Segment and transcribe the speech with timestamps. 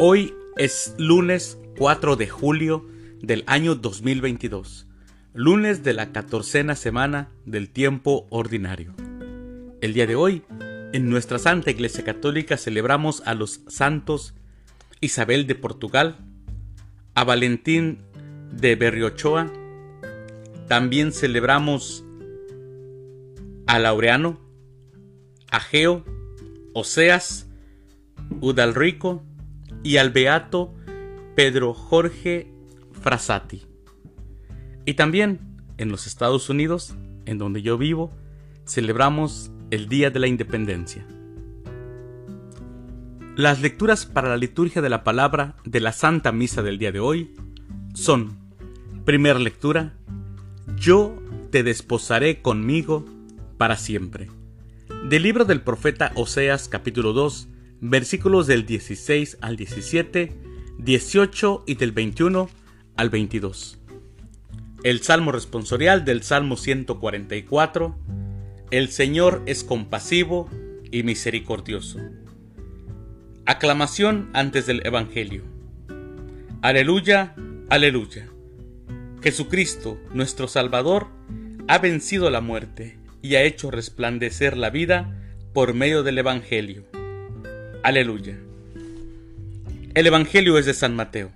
[0.00, 2.86] Hoy es lunes 4 de julio
[3.20, 4.86] del año 2022,
[5.34, 8.94] lunes de la catorcena semana del tiempo ordinario.
[9.80, 10.44] El día de hoy,
[10.92, 14.34] en nuestra Santa Iglesia Católica celebramos a los santos
[15.00, 16.18] Isabel de Portugal,
[17.16, 17.98] a Valentín
[18.52, 19.52] de Berriochoa,
[20.68, 22.04] también celebramos
[23.66, 24.38] a Laureano,
[25.50, 26.04] a Geo,
[26.72, 27.48] Oseas,
[28.40, 29.24] Udalrico,
[29.82, 30.74] y al beato
[31.34, 32.52] Pedro Jorge
[33.00, 33.62] Frassati.
[34.84, 35.40] Y también
[35.76, 36.94] en los Estados Unidos,
[37.26, 38.12] en donde yo vivo,
[38.66, 41.06] celebramos el Día de la Independencia.
[43.36, 46.98] Las lecturas para la liturgia de la palabra de la Santa Misa del día de
[46.98, 47.36] hoy
[47.94, 48.36] son,
[49.04, 49.94] primera lectura,
[50.76, 51.16] Yo
[51.50, 53.04] te desposaré conmigo
[53.56, 54.28] para siempre.
[55.08, 57.48] Del libro del profeta Oseas capítulo 2,
[57.80, 60.32] versículos del 16 al 17,
[60.78, 62.48] 18 y del 21
[62.96, 63.78] al 22.
[64.84, 67.96] El Salmo responsorial del Salmo 144.
[68.70, 70.48] El Señor es compasivo
[70.90, 71.98] y misericordioso.
[73.44, 75.42] Aclamación antes del Evangelio.
[76.62, 77.34] Aleluya,
[77.70, 78.28] aleluya.
[79.22, 81.08] Jesucristo, nuestro Salvador,
[81.66, 85.14] ha vencido la muerte y ha hecho resplandecer la vida
[85.52, 86.84] por medio del Evangelio.
[87.84, 88.36] Aleluya.
[89.94, 91.30] El Evangelio es de San Mateo.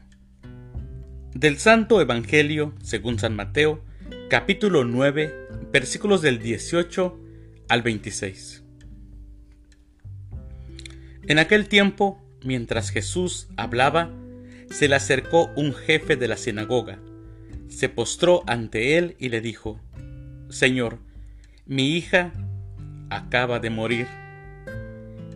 [1.34, 3.80] Del Santo Evangelio, según San Mateo,
[4.28, 5.32] capítulo 9,
[5.72, 7.16] versículos del 18
[7.68, 8.64] al 26.
[11.28, 14.10] En aquel tiempo, mientras Jesús hablaba,
[14.68, 16.98] se le acercó un jefe de la sinagoga,
[17.68, 19.80] se postró ante él y le dijo,
[20.50, 20.98] Señor,
[21.66, 22.32] mi hija
[23.10, 24.21] acaba de morir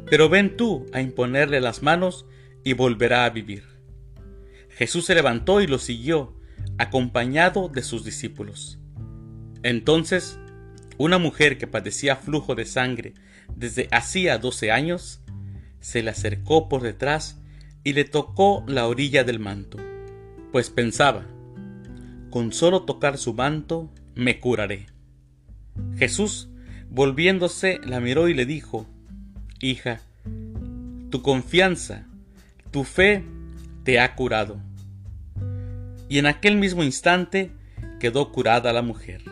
[0.09, 2.27] pero ven tú a imponerle las manos
[2.65, 3.65] y volverá a vivir.
[4.71, 6.37] Jesús se levantó y lo siguió,
[6.79, 8.79] acompañado de sus discípulos.
[9.63, 10.39] Entonces,
[10.99, 13.15] una mujer que padecía flujo de sangre
[13.55, 15.21] desde hacía doce años,
[15.81, 17.41] se le acercó por detrás
[17.85, 19.79] y le tocó la orilla del manto,
[20.53, 21.27] pues pensaba,
[22.31, 24.87] con solo tocar su manto me curaré.
[25.97, 26.49] Jesús,
[26.91, 28.87] volviéndose, la miró y le dijo,
[29.61, 30.01] hija,
[31.11, 32.07] tu confianza,
[32.71, 33.25] tu fe
[33.85, 34.61] te ha curado.
[36.09, 37.51] Y en aquel mismo instante
[37.99, 39.23] quedó curada la mujer.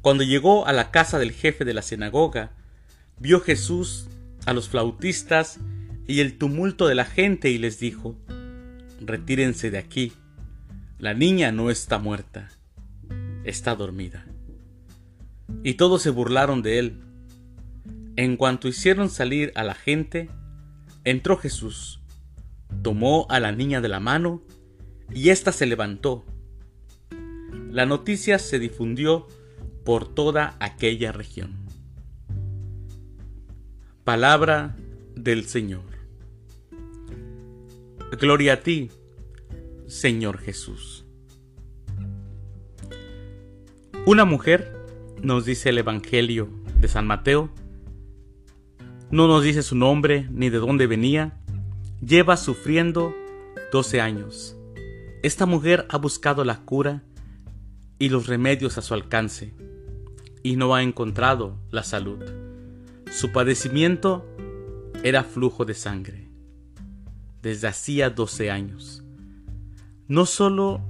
[0.00, 2.52] Cuando llegó a la casa del jefe de la sinagoga,
[3.18, 4.06] vio Jesús
[4.46, 5.58] a los flautistas
[6.06, 8.16] y el tumulto de la gente y les dijo,
[9.00, 10.12] Retírense de aquí,
[10.98, 12.50] la niña no está muerta,
[13.44, 14.26] está dormida.
[15.62, 17.00] Y todos se burlaron de él.
[18.18, 20.28] En cuanto hicieron salir a la gente,
[21.04, 22.00] entró Jesús,
[22.82, 24.42] tomó a la niña de la mano
[25.14, 26.24] y ésta se levantó.
[27.70, 29.28] La noticia se difundió
[29.84, 31.64] por toda aquella región.
[34.02, 34.74] Palabra
[35.14, 35.84] del Señor.
[38.20, 38.90] Gloria a ti,
[39.86, 41.06] Señor Jesús.
[44.06, 44.76] Una mujer,
[45.22, 46.48] nos dice el Evangelio
[46.80, 47.52] de San Mateo,
[49.10, 51.32] no nos dice su nombre ni de dónde venía.
[52.04, 53.14] Lleva sufriendo
[53.72, 54.56] 12 años.
[55.22, 57.02] Esta mujer ha buscado la cura
[57.98, 59.54] y los remedios a su alcance
[60.42, 62.18] y no ha encontrado la salud.
[63.10, 64.26] Su padecimiento
[65.02, 66.28] era flujo de sangre
[67.42, 69.02] desde hacía 12 años.
[70.06, 70.80] No solo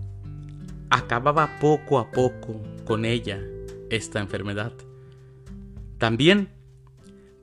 [0.90, 3.40] acababa poco a poco con ella
[3.90, 4.72] esta enfermedad,
[5.98, 6.48] también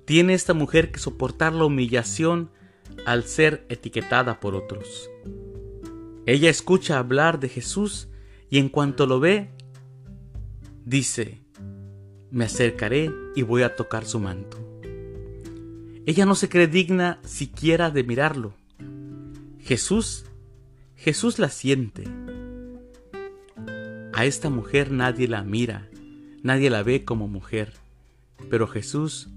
[0.05, 2.51] tiene esta mujer que soportar la humillación
[3.05, 5.09] al ser etiquetada por otros.
[6.25, 8.07] Ella escucha hablar de Jesús
[8.49, 9.49] y en cuanto lo ve,
[10.85, 11.41] dice,
[12.31, 14.57] me acercaré y voy a tocar su manto.
[16.05, 18.53] Ella no se cree digna siquiera de mirarlo.
[19.59, 20.25] Jesús,
[20.95, 22.03] Jesús la siente.
[24.13, 25.89] A esta mujer nadie la mira,
[26.43, 27.73] nadie la ve como mujer,
[28.49, 29.29] pero Jesús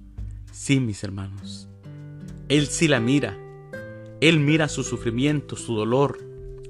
[0.50, 1.69] Sí, mis hermanos.
[2.49, 3.37] Él sí la mira.
[4.21, 6.19] Él mira su sufrimiento, su dolor,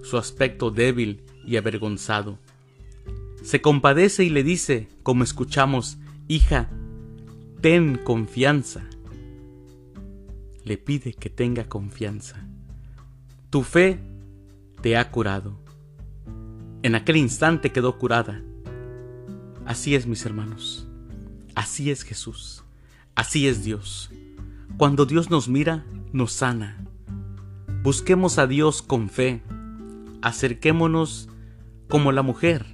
[0.03, 2.39] su aspecto débil y avergonzado.
[3.43, 6.69] Se compadece y le dice, como escuchamos, hija,
[7.61, 8.85] ten confianza.
[10.65, 12.47] Le pide que tenga confianza.
[13.51, 14.01] Tu fe
[14.83, 15.59] te ha curado.
[16.83, 18.43] En aquel instante quedó curada.
[19.65, 20.87] Así es, mis hermanos.
[21.55, 22.65] Así es Jesús.
[23.19, 24.11] Así es Dios.
[24.77, 26.79] Cuando Dios nos mira, nos sana.
[27.83, 29.43] Busquemos a Dios con fe.
[30.23, 31.29] Acerquémonos
[31.89, 32.65] como la mujer.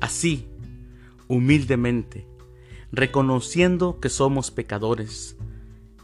[0.00, 0.46] Así,
[1.26, 2.28] humildemente,
[2.92, 5.36] reconociendo que somos pecadores,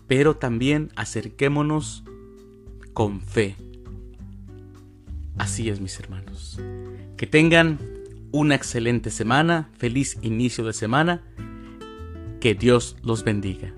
[0.08, 2.02] pero también acerquémonos
[2.94, 3.54] con fe.
[5.38, 6.58] Así es, mis hermanos.
[7.16, 7.78] Que tengan
[8.32, 11.22] una excelente semana, feliz inicio de semana,
[12.41, 13.75] que Dios los bendiga.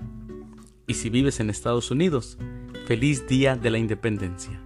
[0.87, 2.37] Y si vives en Estados Unidos,
[2.85, 4.61] feliz día de la independencia.